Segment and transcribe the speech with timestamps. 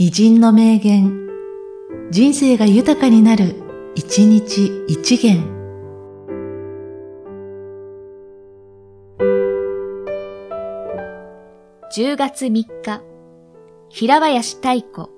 [0.00, 1.26] 偉人の名言、
[2.12, 3.56] 人生が豊かになる、
[3.96, 5.42] 一日一元。
[11.96, 13.02] 10月3日、
[13.88, 15.08] 平林太鼓。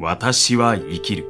[0.00, 1.29] 私は生きる。